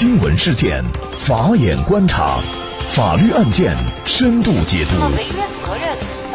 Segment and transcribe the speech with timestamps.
[0.00, 2.38] 新闻事件，法眼观察，
[2.88, 3.76] 法律案件
[4.06, 4.92] 深度解读，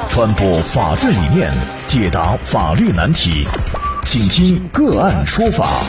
[0.07, 1.51] 传播法治理念，
[1.87, 3.43] 解答法律难题，
[4.03, 5.83] 请听个案说法。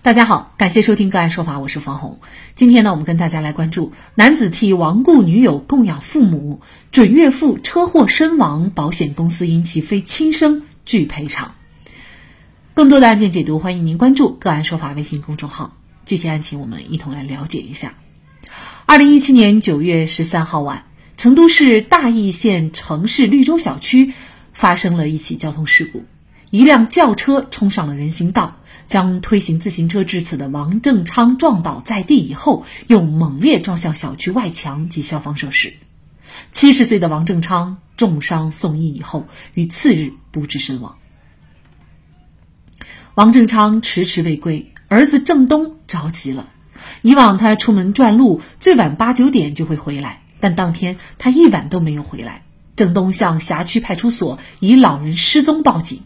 [0.00, 2.20] 大家好，感谢收听个案说法，我是方红。
[2.54, 11.52] 今天呢，我们跟大家来关注：男子替亡故女友供养父母，准岳父车祸身亡，保险公司因其非亲生拒赔偿。
[12.72, 15.76] 更多的案件解读，欢迎您关注“个案说法”微信公众号。
[16.06, 17.94] 具体案情，我们一同来了解一下。
[18.86, 20.84] 二零一七年九月十三号晚，
[21.16, 24.14] 成都市大邑县城市绿洲小区
[24.52, 26.04] 发生了一起交通事故，
[26.50, 28.56] 一辆轿车冲上了人行道。
[28.86, 35.74] 将推行自行车至此的王正昌撞倒在地以后，又猛烈撞向小区外墙及消防设施。
[36.50, 40.96] 七十岁的王正昌重伤送医以后，于次日不治身亡。
[43.14, 46.48] 王正昌迟迟未归，儿子郑东着急了。
[47.02, 52.44] 以往他出门转路，最晚八九点就会回来，但当天他一晚都没有回来。
[52.76, 56.02] 郑东向辖区派出所以老人失踪报警。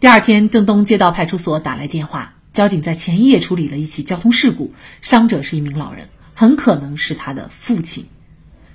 [0.00, 4.72] 第二天，郑东接到派出所打来电话，交警在前一夜处理了一起交通事故，
[5.02, 8.06] 伤者是一名老人，很可能是他的父亲，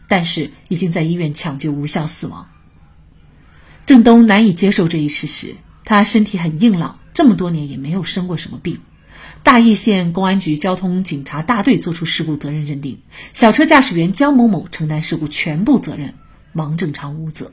[0.09, 2.50] 但是已经在医院抢救无效死亡。
[3.86, 8.80] 郑东难以接受这一事实，他身体很硬朗，这么多年也没有生过什么病。
[9.44, 13.00] 大邑县公安局交通警察大队作出事故责任认定，
[13.33, 16.14] 小车驾驶员江某某承担事故全部责任，
[16.53, 17.52] 王正常无责。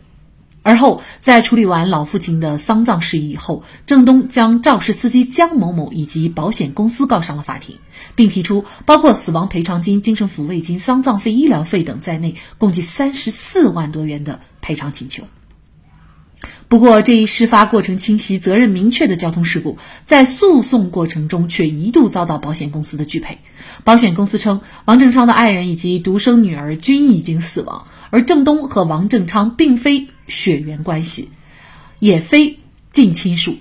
[0.63, 7.79] 而后，在处理完老父亲的丧葬事宜以后，郑东将肇事司机江某某以及保险公司告上了法庭，
[8.15, 15.25] 并提出包括死亡赔偿金、精神抚慰金、丧葬费、医疗费等在内，共计三十四万多元的赔偿请求。
[16.71, 23.39] 不过，这一事发过程清晰、责任明确的交通事故，在诉讼过程中却一度遭到保险公司的拒赔。
[23.83, 30.09] 保险公司称，王正昌的爱人以及独生女儿均已经死亡，而郑东和王正昌并非。
[30.29, 31.31] 血缘关系，
[31.99, 32.61] 也非
[32.93, 33.57] 近亲属，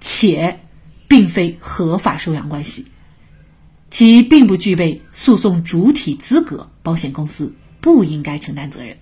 [0.00, 0.60] 且
[1.08, 2.86] 并非合法收养关系，
[3.90, 8.96] 其并不具备诉讼主体资格，保险公司不应该承担责任。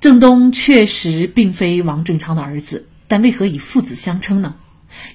[0.00, 4.54] 郑东确实并非王正昌的儿子，但为何以父子相称呢？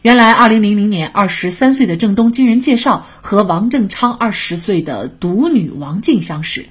[0.01, 6.65] 原来，二零零零年，二十三岁的郑东经人介绍和王正昌二十岁的独女王静相识，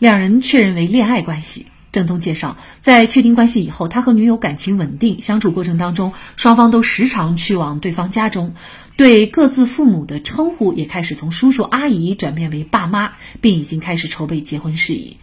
[0.00, 1.66] 两人确认为恋爱关系。
[1.92, 8.52] 郑东介绍，在确定关系以后，他和女友感情稳定，相处过程当中，双方都时常去往对方家中，
[8.96, 15.18] 对各自父母的称呼也开始从叔叔阿姨转变为爸妈，并已经开始筹备结婚事宜。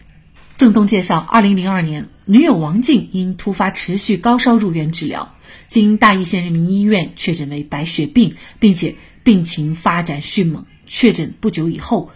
[0.62, 5.34] 郑东介绍，二零零二年，女友王静因突发持续高烧入院治疗，
[5.66, 12.12] 经大邑县人民医院确诊为白血病，并且病情发展迅猛，确诊不久以后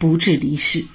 [0.00, 0.86] 不治离世。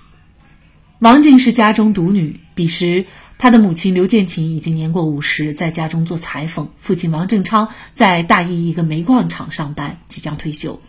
[1.00, 3.06] 王静是家中独女，彼时
[3.38, 10.82] 她的母亲刘建琴已经年过五十，在家中做裁缝；父亲王正昌在大邑一个煤矿厂上班，即将退休。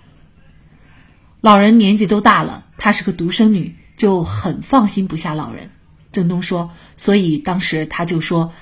[1.41, 5.71] 老人年纪都大了，她是个独生女，就很放心不下老人。
[6.13, 8.53] 郑东说，所以当时他就说，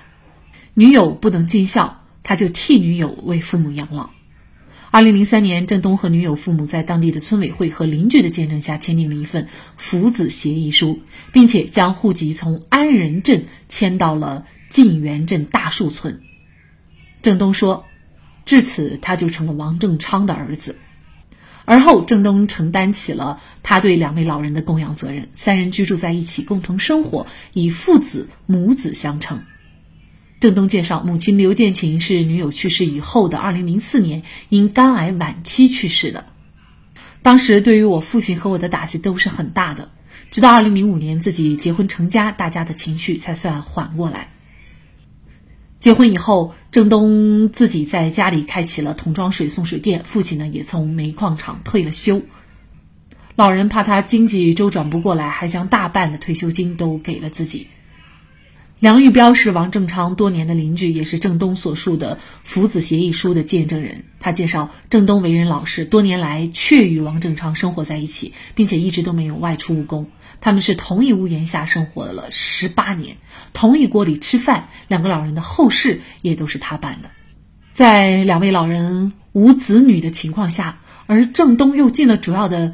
[0.74, 4.10] 女友不能尽孝，他就替女友为父母养老。
[4.90, 11.00] 二零零三年，郑东和女友父母在当地的村委会和邻居的见证下签订了一份父子协议书，
[11.30, 16.22] 并且将户籍从安仁镇迁到了晋源镇大树村。
[17.20, 17.84] 郑东说
[18.46, 20.76] ：“至此，他就成了王正昌的儿子。”
[21.70, 29.42] 而后，郑东承担起了他对两位老人的供养责任，三人居住在一起，共同生活，以父子、母子相称。
[30.40, 36.24] 郑东介绍，母亲刘建琴是女友去世以后的二零零四年因肝癌晚期去世的。
[37.20, 39.90] 当时对于我父亲和我的打击都是很大的。
[40.30, 44.30] 直到二零零五年自己结婚成家，大家的情绪才算缓过来。
[45.78, 52.22] 结婚以后，郑东自己在家里开启了桶装水送水店，父亲呢也从煤矿厂退了休。
[53.36, 57.68] 老人怕他经济周转不过来，还将大半的退休金都给了自己。
[58.80, 64.04] 梁玉彪是王正昌多年的邻居，也是郑东所述的父子协议书的见证人。
[64.20, 70.06] 他介绍，郑东为人老实，多年来确与王正昌生活在一起，并且一直都没有外出务工。
[70.40, 73.16] 他们是同一屋檐下生活了十八年，
[73.52, 74.68] 同一锅里吃饭。
[74.86, 77.10] 两个老人的后事也都是他办的。
[77.72, 82.72] 在两位老人无子女的情况下，而郑东又尽了主要的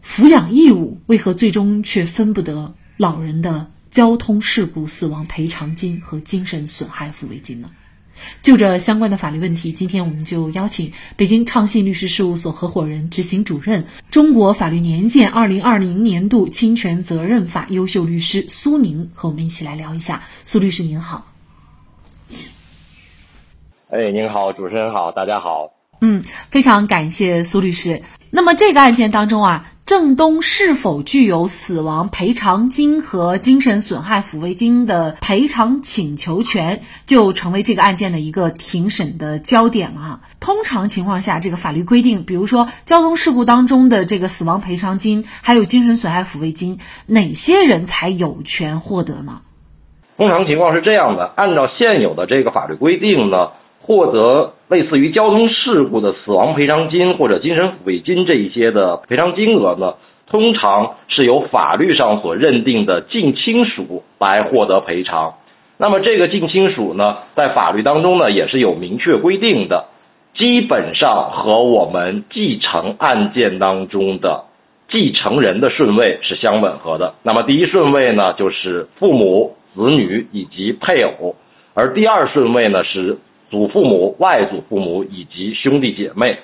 [0.00, 3.72] 抚养义务，为何最终却分不得老人的？
[3.90, 7.70] 交通事故死亡赔偿金和精神损害抚慰金呢？
[8.42, 20.22] 就这相关的法律问题，今天我们就邀请北京畅信律师事务所合伙人、执行主任、中国法律年鉴二零二零年度侵权责任法优秀律师苏宁和我们一起来聊一下。
[20.44, 21.32] 苏律师您好。
[23.88, 25.72] 哎，您好，主持人好，大家好。
[26.02, 28.02] 嗯，非常感谢苏律师。
[28.30, 29.66] 那么这个案件当中啊。
[29.86, 40.20] 郑东是否具有死亡赔偿金和精神损害抚慰金的赔偿请求权，就成为这个案件的一个庭审的焦点了。
[40.38, 49.42] 通常情况下，这个法律规定，比如说交通事故当中的这个死亡赔偿金，还有精神损害抚慰金，哪些人才有权获得呢？
[50.16, 53.48] 通常情况是这样的，按照现有的这个法律规定呢，
[53.82, 54.54] 获得。
[54.70, 59.94] 类似于交通事故的死亡赔偿金或者精神抚慰金这一些的赔偿金额呢，
[60.28, 65.34] 通常是由法律上所认定的近亲属来获得赔偿。
[65.76, 69.86] 那么这个近亲属呢，在法律当中呢也是有明确规定的，
[70.34, 74.44] 基本上和我们继承案件当中的
[74.88, 77.14] 继承人的顺位是相吻合的。
[77.24, 81.34] 那么第一顺位呢就是父母、子女以及配偶，
[81.74, 83.18] 而第二顺位呢是。
[83.50, 86.38] 祖父母、外祖父母以及兄弟姐妹。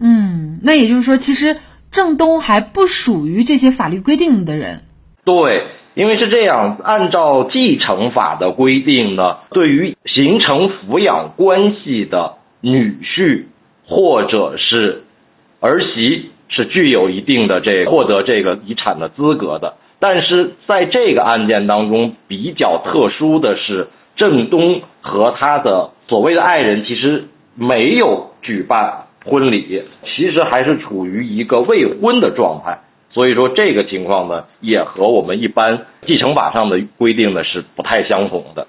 [0.00, 1.56] 嗯，那也就是说，其实
[1.90, 4.82] 郑东还不属于这些法律规定的人。
[5.24, 13.44] 对，因为是这样，按照继承法的规定呢，对于形成抚养关系的女婿
[13.86, 15.04] 或者是
[15.60, 19.76] 儿媳，是具有一定的这获得这个遗产的资格的。
[20.00, 23.88] 但是在这个案件当中，比较特殊的是。
[24.18, 29.82] 郑东和他的所谓的爱人其实没有举办婚礼，
[30.16, 32.78] 其实还是处于一个未婚的状态，
[33.10, 38.66] 所以说这个情况呢，也和我们一般继承法上的规定呢是不太相同的。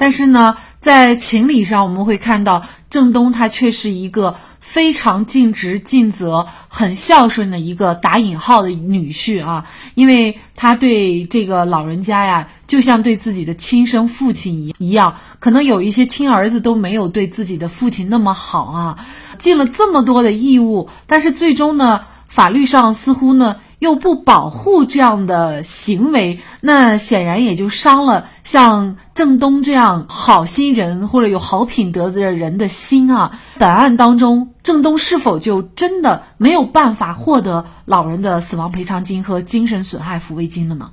[0.00, 18.98] 但是呢，在情理上，我们会看到郑东他却是一个非常尽职尽责、很孝顺的一个打引号的女婿啊，因为他对这个老人家呀，就像对自己的亲生父亲一一样，可能有一些亲儿子都没有对自己的父亲那么好啊，
[19.38, 23.56] 尽了这么多的义务，但是最终呢，法律上似乎呢。
[23.80, 33.32] 又不保护这样的行为，那显然也就伤了像郑东这样好心人或者有好品德的人的心啊。
[33.58, 40.90] 本案当中，郑东是否就真的没有办法获得老人的死亡赔偿金和精神损害抚慰金了呢？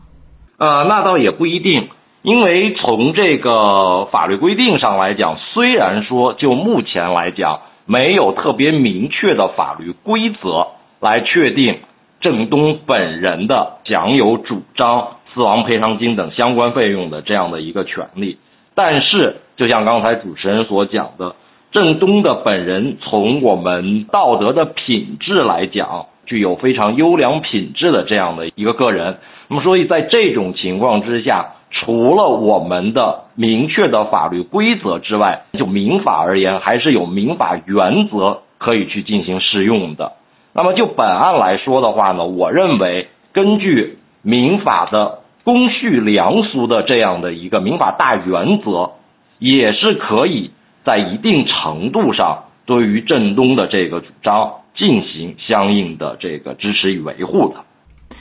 [0.57, 1.89] 呃，那倒也不一定，
[2.22, 10.68] 因为从这个法律规定上来讲，虽然说就目前来讲没有特别明确的法律规则
[11.01, 11.81] 来确定。
[12.19, 18.37] 郑东本人的享有主张死亡赔偿金等相关费用的这样的一个权利，
[18.73, 21.35] 但是就像刚才主持人所讲的，
[21.71, 29.17] 郑东的本人从我们道德的品质来讲，具有非常优良品质的这样的一个个人。
[29.47, 40.13] 那么，所以在这种情况之下，除了我们的明确的法律规则之外，就民法而言，还是有民法原则可以去进行适用的。
[40.57, 48.94] 那么就本案来说的话呢，我认为根据民法的公序良俗的这样的一个民法大原则，
[49.38, 50.50] 也是可以
[50.83, 57.58] 在一定程度上对于振东的这个主张进行相应的这个支持与维护的。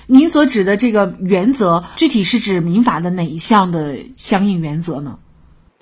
[0.06, 5.18] 您所指的这个原则，具体是指民法的哪一项的相应原则呢？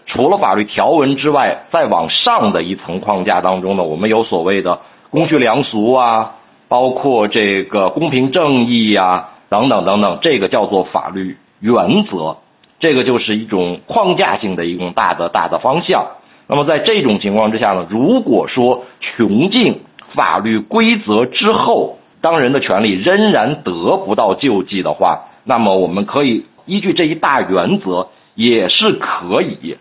[0.07, 6.37] 除了法律条文之外，再往上的一层框架当中呢，我们有所谓的公序良俗啊。
[6.69, 12.37] 包括这个公平正义呀，等等等等，这个叫做法律原则，
[12.81, 16.07] 这个就是一种框架性的一种大的大的方向。
[16.47, 19.81] 那么在这种情况之下呢，如果说穷尽
[20.15, 29.77] 法律规则之后，当人的权利仍然得不到救济的话，那么我们可以依据这一大原则，也是可以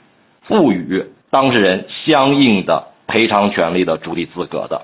[0.47, 4.81] 赋予当事人相应的赔偿权利的主体资格的。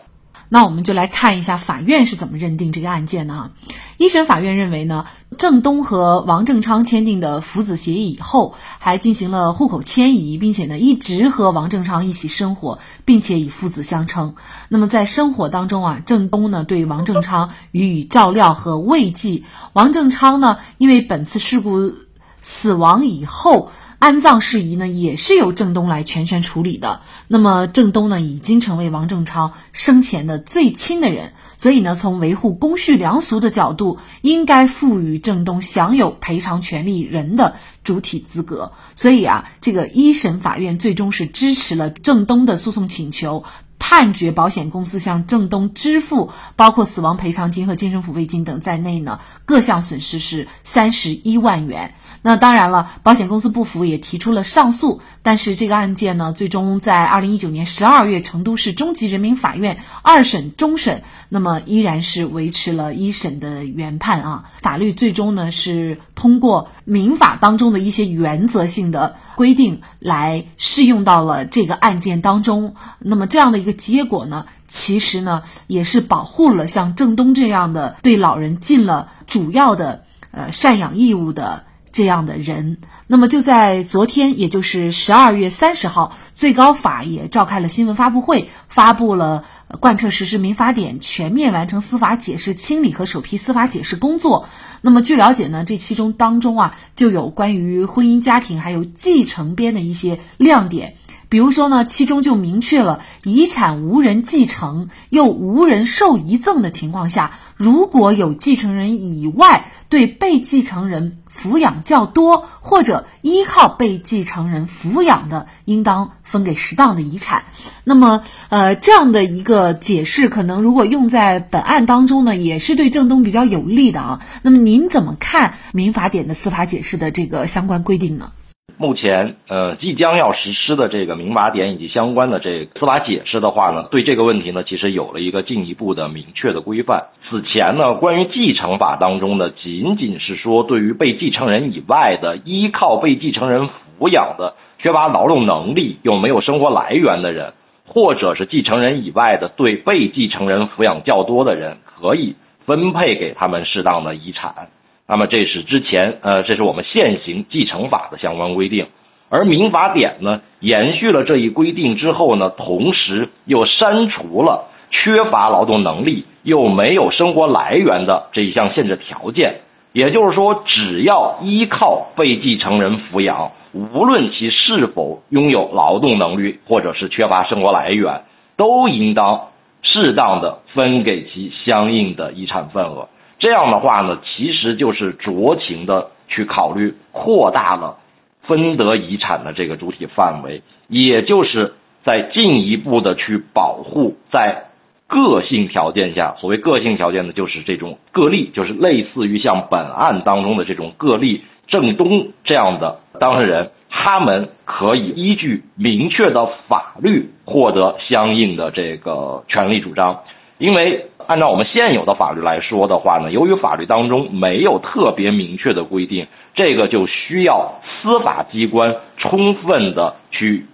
[0.50, 3.52] 那我们就来看一下法院是怎么认定这个案件的哈。
[3.98, 5.06] 一审法院认为呢，
[5.38, 14.36] 郑东和王正昌签订的父子协议以后，还进行了户口迁移，并且呢一直和王正昌一起生活，并且以父子相称。
[14.70, 19.44] 那么在生活当中啊，郑东呢对王正昌予以照料和慰藉。
[19.74, 21.94] 王正昌呢因为本次事故
[22.42, 23.72] 死亡以后。
[24.00, 27.02] 安葬事宜呢，也是由郑东来全权处理的。
[27.28, 38.72] 那么郑东呢，已经成为王正超生前的最亲的人，所以呢，从维护公序良俗的角度，应该赋予郑东享有赔偿权利人的主体资格。
[38.96, 43.44] 所以啊，这个一审法院最终是支持了郑东的诉讼请求。
[43.82, 51.96] 判决保险公司向郑东支付包括死亡赔偿金和精神抚慰金等在内呢各项损失是三十一万元。
[52.22, 55.02] 那当然了，保险公司不服，也提出了上诉。
[55.24, 64.50] 但是这个案件呢，最终在二零一九年十二月，成都市中级人民法院二审终审，那么依然是维持了一审的原判啊。
[64.62, 72.76] 法律最终呢是通过民法当中的一些原则性的规定来适用到了这个案件当中。
[73.00, 81.64] 那么这样的一个结果呢，其实呢也是保护了像郑东这样的对老人尽了主要的呃赡养义务的。
[81.92, 82.78] 这样的人，
[83.08, 89.44] 那么就在昨天，也就是十二月三十号，最高法也召开了新闻发布会，发布了
[89.80, 94.48] 贯彻实施民法典、全面完成司法解释清理和首批司法解释工作。
[94.82, 100.96] 那么据了解呢，这其中当中啊，就有关于婚姻家庭还有继承编的一些亮点。
[101.28, 117.44] 比如说呢，其中就明确了遗产无人继承又无人受遗赠的情况下，如果有继承人以外对被继承人抚养较多或者依靠被继承人抚养的，应当分给适当的遗产。
[117.84, 124.20] 那么，呃，这样的一个呃解释，可能如果用在本案当中呢，也是对郑东比较有利的啊。
[124.42, 128.32] 那么您怎么看民法典的司法解释的这个相关规定呢？
[128.78, 137.08] 目前，呃，即将要实施的这个民法典以及相关的这个司法解释的话呢，对这个问题呢，其实有了一个进一步的明确的规范。
[137.30, 143.68] 此前呢，关于继承法当中呢，仅仅是说对于被继承人以外的依靠被继承人
[144.00, 147.52] 抚养的、缺乏劳动能力又没有生活来源的人，
[147.92, 152.36] 或者是继承人以外的对被继承人抚养较多的人，可以
[152.68, 154.70] 分配给他们适当的遗产。
[155.08, 158.86] 那么这是之前，呃，这是我们现行继承法的相关规定，
[159.30, 169.62] 而民法典呢，延续了这一规定之后呢，同时又删除了缺乏劳动能力又没有生活来源的这一项限制条件。
[169.92, 178.22] 也就是说，只要依靠被继承人抚养，无论其是否拥有劳动能力或者是缺乏生活来源，
[178.56, 179.48] 都应当
[179.82, 183.10] 适当的分给其相应的遗产份额。
[183.40, 187.98] 这样的话呢，其实就是酌情的去考虑扩大了
[188.44, 194.69] 分得遗产的这个主体范围，也就是在进一步的去保护在
[195.10, 210.22] 个性条件下，所谓个性条件呢，就是这种个例，就是类似于像本案当中的这种个例，郑东这样的当事人，他们可以依据明确的法律获得相应的这个权利主张，
[210.58, 211.08] 因为。
[211.28, 216.26] 按照我们现有的法律来说的话呢，由于法律当中没有特别明确的规定，
[216.56, 220.66] 这个就需要司法机关充分的去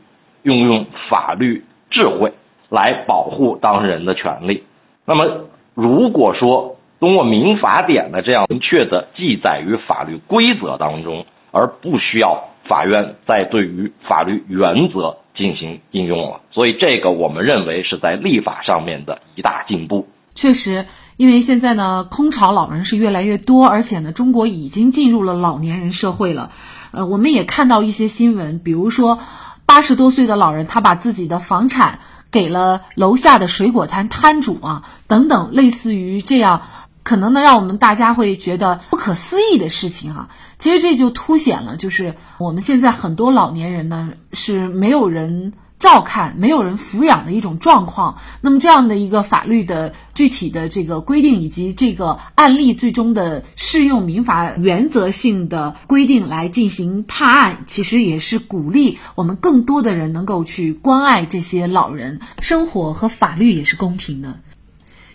[0.44, 2.32] 运用法律智慧
[2.70, 4.64] 来保护当事人的权利。
[5.06, 20.08] 那么，如果说通过民法典的这样明确的记载于法律规则当中，而不需要法院再对于法律原则进行应用了，所以这个我们认为是在立法上面的一大进步。
[20.34, 26.50] 确实，因为现在呢，空巢老人是越来越多，而且呢，中国已经进入了老年人社会了。
[26.92, 29.20] 呃，我们也看到一些新闻，比如说
[29.66, 32.00] 八十多岁的老人，他把自己的房产
[32.36, 36.64] 给了楼下的水果摊摊主啊，等等，类似于这样，
[37.02, 40.28] 可能呢，让我们大家会觉得不可思议的事情啊。
[40.60, 45.54] 其实这就凸显了，就是我们现在很多老年人呢是没有人。
[45.78, 64.40] 照看没有人抚养的一种状况，那么这样的一个法律的具体的这个规定以及这个案例最终的适用民法原则性的规定来进行判案，其实也是鼓励我们更多的人能够去关爱这些老人，生活和法律也是公平的，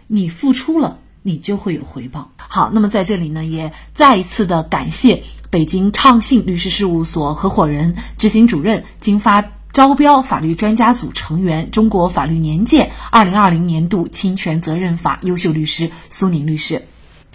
[0.07, 2.31] 你付出了，你就会有回报。
[2.37, 9.45] 好，那么在这里呢，也再一次的感谢北京畅信律师事务所合伙人、执行主任金发。
[9.81, 16.87] 招标法律专家组成员，中国法律年鉴二零二零年度侵权责任法优秀律师苏宁律师。